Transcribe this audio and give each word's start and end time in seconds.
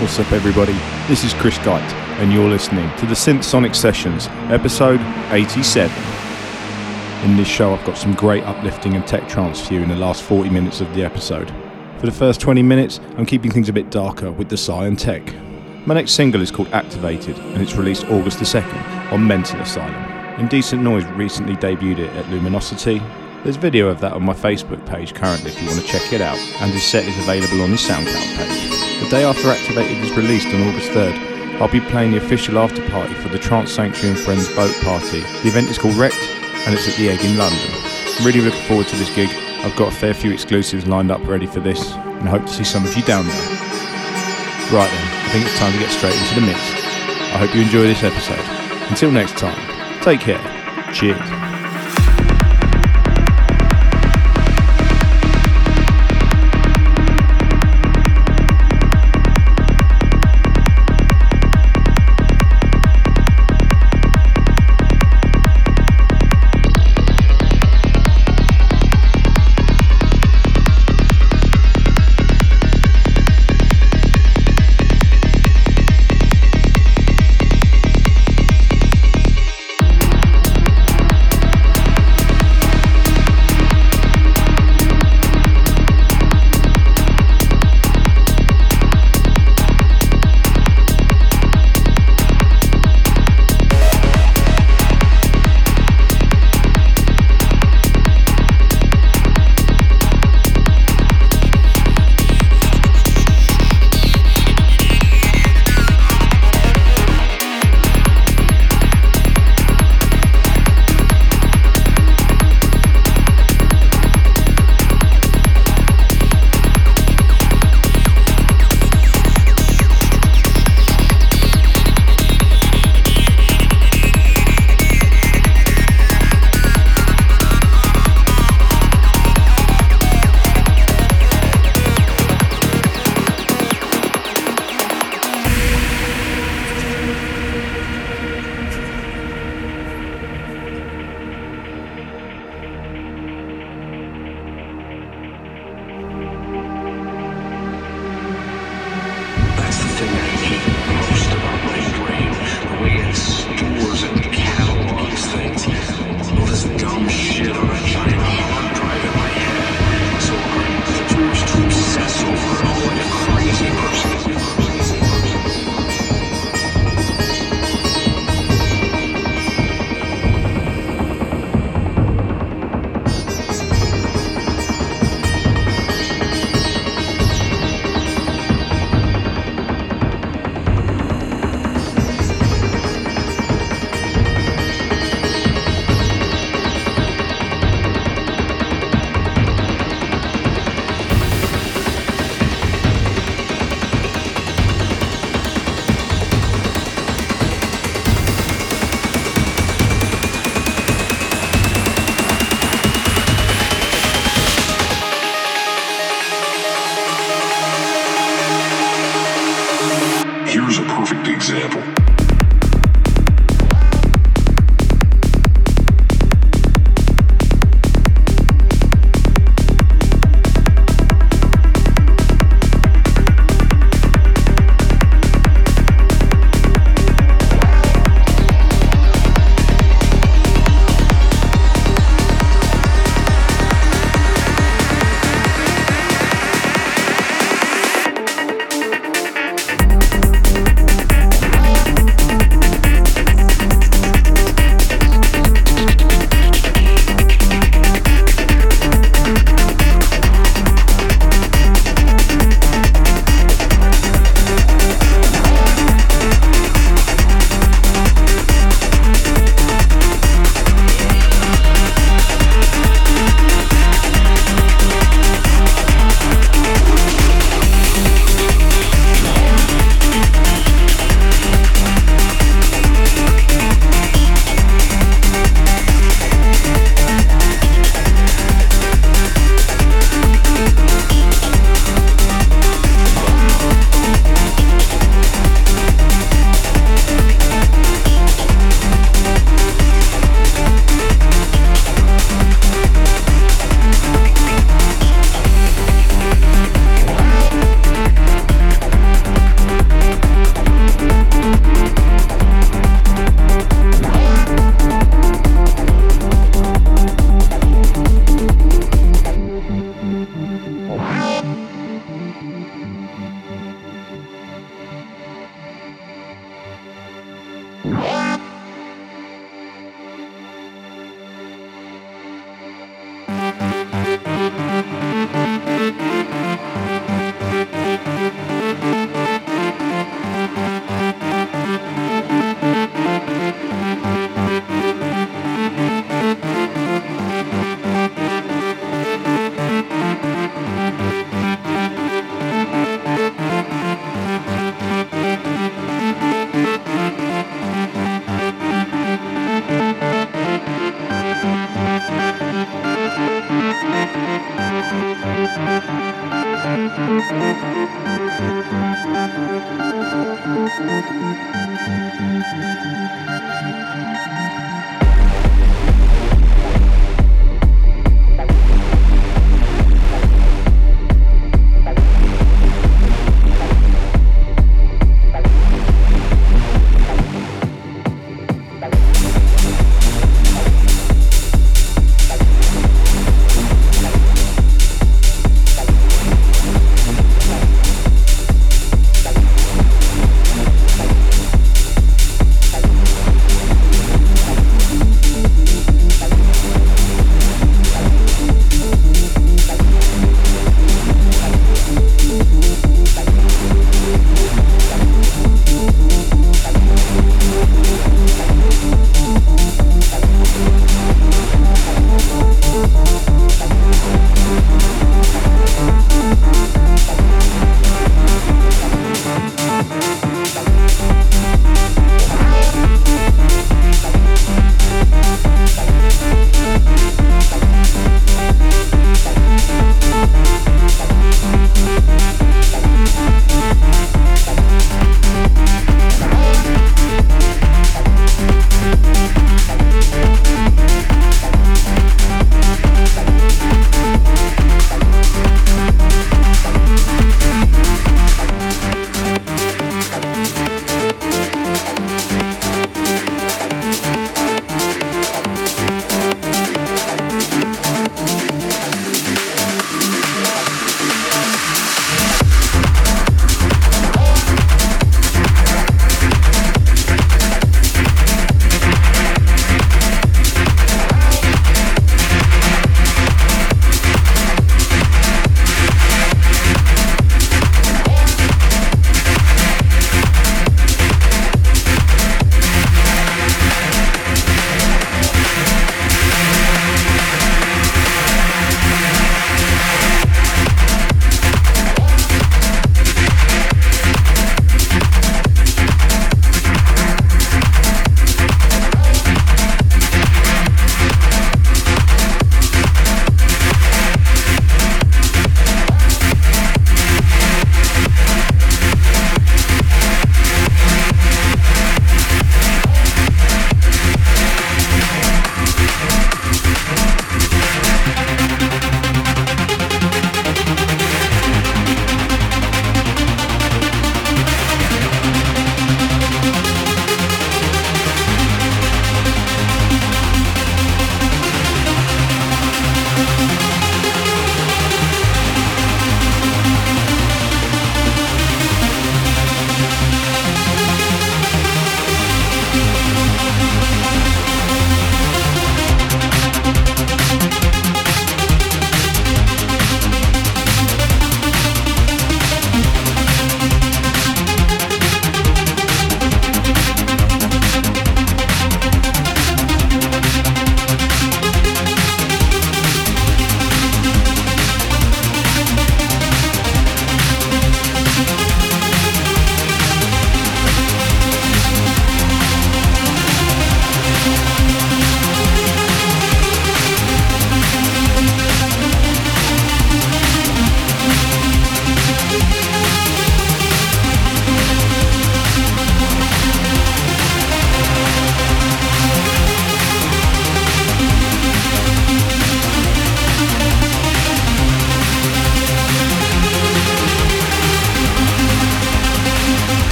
What's 0.00 0.18
up, 0.18 0.32
everybody? 0.32 0.72
This 1.08 1.24
is 1.24 1.34
Chris 1.34 1.58
Geit, 1.58 1.82
and 2.20 2.32
you're 2.32 2.48
listening 2.48 2.90
to 2.96 3.04
the 3.04 3.12
Synth 3.12 3.44
Sonic 3.44 3.74
Sessions, 3.74 4.28
episode 4.48 4.98
87. 5.30 5.94
In 7.22 7.36
this 7.36 7.46
show, 7.46 7.74
I've 7.74 7.84
got 7.84 7.98
some 7.98 8.14
great 8.14 8.42
uplifting 8.44 8.94
and 8.94 9.06
tech 9.06 9.28
trance 9.28 9.60
for 9.60 9.74
you 9.74 9.82
in 9.82 9.90
the 9.90 9.96
last 9.96 10.22
40 10.22 10.48
minutes 10.48 10.80
of 10.80 10.94
the 10.94 11.04
episode. 11.04 11.52
For 11.98 12.06
the 12.06 12.12
first 12.12 12.40
20 12.40 12.62
minutes, 12.62 12.98
I'm 13.18 13.26
keeping 13.26 13.50
things 13.50 13.68
a 13.68 13.74
bit 13.74 13.90
darker 13.90 14.32
with 14.32 14.48
the 14.48 14.72
and 14.72 14.98
Tech. 14.98 15.34
My 15.86 15.92
next 15.92 16.12
single 16.12 16.40
is 16.40 16.50
called 16.50 16.68
Activated, 16.68 17.36
and 17.36 17.60
it's 17.60 17.74
released 17.74 18.06
August 18.06 18.38
the 18.38 18.46
2nd 18.46 19.12
on 19.12 19.26
Mental 19.26 19.60
Asylum. 19.60 20.40
Indecent 20.40 20.82
Noise 20.82 21.04
recently 21.08 21.56
debuted 21.56 21.98
it 21.98 22.16
at 22.16 22.26
Luminosity. 22.30 23.02
There's 23.42 23.56
video 23.56 23.88
of 23.88 24.00
that 24.00 24.12
on 24.12 24.22
my 24.22 24.34
Facebook 24.34 24.84
page 24.86 25.14
currently 25.14 25.50
if 25.50 25.60
you 25.60 25.68
want 25.68 25.80
to 25.80 25.86
check 25.86 26.12
it 26.12 26.20
out, 26.20 26.38
and 26.60 26.70
his 26.72 26.84
set 26.84 27.04
is 27.04 27.16
available 27.18 27.62
on 27.62 27.70
his 27.70 27.80
SoundCloud 27.80 28.36
page. 28.36 29.02
The 29.02 29.08
day 29.08 29.24
after 29.24 29.48
Activated 29.48 29.96
is 30.04 30.12
released 30.12 30.48
on 30.48 30.62
August 30.68 30.90
3rd, 30.90 31.60
I'll 31.60 31.72
be 31.72 31.80
playing 31.80 32.12
the 32.12 32.18
official 32.18 32.58
after 32.58 32.86
party 32.90 33.14
for 33.14 33.28
the 33.28 33.38
Trance 33.38 33.72
Sanctuary 33.72 34.14
and 34.14 34.18
Friends 34.24 34.48
boat 34.54 34.74
party. 34.82 35.20
The 35.20 35.48
event 35.48 35.68
is 35.68 35.78
called 35.78 35.94
Wrecked, 35.94 36.20
and 36.66 36.74
it's 36.74 36.86
at 36.86 36.96
the 36.96 37.08
Egg 37.08 37.24
in 37.24 37.38
London. 37.38 37.58
I'm 38.18 38.26
really 38.26 38.42
looking 38.42 38.62
forward 38.64 38.88
to 38.88 38.96
this 38.96 39.14
gig. 39.14 39.30
I've 39.64 39.76
got 39.76 39.92
a 39.92 39.96
fair 39.96 40.12
few 40.12 40.32
exclusives 40.32 40.86
lined 40.86 41.10
up 41.10 41.26
ready 41.26 41.46
for 41.46 41.60
this, 41.60 41.92
and 41.92 42.28
hope 42.28 42.44
to 42.44 42.52
see 42.52 42.64
some 42.64 42.84
of 42.84 42.94
you 42.94 43.02
down 43.04 43.26
there. 43.26 43.48
Right 44.70 44.90
then, 44.90 45.06
I 45.08 45.28
think 45.32 45.46
it's 45.46 45.58
time 45.58 45.72
to 45.72 45.78
get 45.78 45.90
straight 45.90 46.14
into 46.14 46.34
the 46.34 46.46
mix. 46.46 46.58
I 47.32 47.38
hope 47.38 47.54
you 47.54 47.62
enjoy 47.62 47.82
this 47.82 48.02
episode. 48.02 48.44
Until 48.90 49.10
next 49.10 49.38
time. 49.38 49.58
Take 50.02 50.20
care. 50.20 50.40
Cheers. 50.92 51.49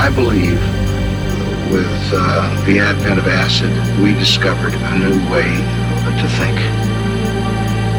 I 0.00 0.08
believe 0.08 0.58
with 1.70 2.10
uh, 2.14 2.64
the 2.64 2.78
advent 2.78 3.18
of 3.18 3.28
acid, 3.28 3.68
we 4.02 4.14
discovered 4.14 4.72
a 4.72 4.98
new 4.98 5.20
way 5.30 5.44
to 6.16 6.26
think. 6.40 6.56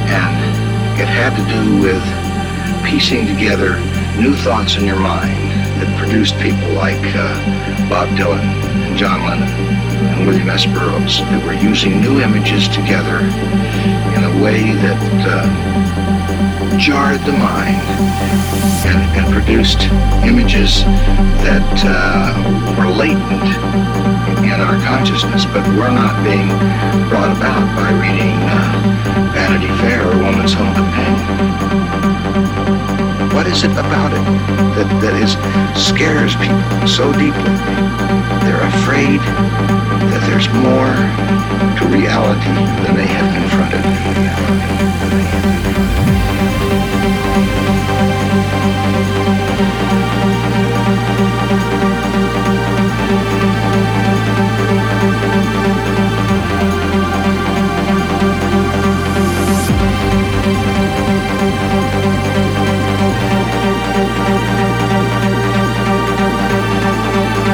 And 0.10 1.00
it 1.00 1.08
had 1.08 1.38
to 1.38 1.46
do 1.46 1.78
with 1.78 2.02
piecing 2.84 3.28
together 3.28 3.78
new 4.20 4.36
thoughts 4.36 4.78
in 4.78 4.86
your 4.86 5.00
mind 5.00 5.52
that 5.78 5.96
produced 6.00 6.34
people 6.40 6.70
like 6.74 6.98
uh, 7.14 7.38
Bob 7.88 8.10
Dylan 8.18 8.50
John 9.02 9.26
Lennon 9.26 9.50
and 10.14 10.28
William 10.28 10.48
S. 10.48 10.68
Burroughs 10.68 11.26
that 11.34 11.42
were 11.44 11.58
using 11.58 12.00
new 12.02 12.22
images 12.22 12.68
together 12.70 13.18
in 14.14 14.22
a 14.22 14.34
way 14.46 14.78
that 14.78 15.02
uh, 15.26 16.78
jarred 16.78 17.18
the 17.26 17.34
mind 17.34 17.82
and, 18.86 19.02
and 19.18 19.26
produced 19.34 19.90
images 20.22 20.86
that 21.42 21.66
uh, 21.82 22.30
were 22.78 22.94
latent 22.94 23.42
in 24.46 24.62
our 24.62 24.78
consciousness, 24.86 25.50
but 25.50 25.66
were 25.74 25.90
not 25.90 26.22
being 26.22 26.46
brought 27.10 27.34
about 27.34 27.66
by 27.74 27.90
reading 27.98 28.38
uh, 28.54 29.34
Vanity 29.34 29.74
Fair 29.82 30.06
or 30.06 30.22
Woman's 30.22 30.54
Home 30.54 30.76
Companion. 30.78 31.72
What 33.34 33.48
is 33.48 33.64
it 33.64 33.72
about 33.72 34.14
it 34.14 34.22
that, 34.78 34.86
that 35.02 35.18
is 35.18 35.34
scares 35.74 36.36
people 36.36 36.62
so 36.86 37.12
deeply? 37.14 37.50
They're 38.46 38.62
afraid 38.92 39.22
that 40.12 40.22
there's 40.28 40.50
more 40.50 40.94
to 41.78 41.88
reality 41.88 42.52
than 42.84 42.98
they 42.98 43.08
have 43.08 43.34
confronted. 43.34 44.52
Thank 67.14 67.52